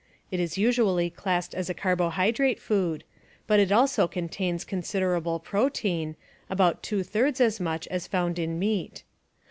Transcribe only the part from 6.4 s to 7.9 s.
about two thirds as much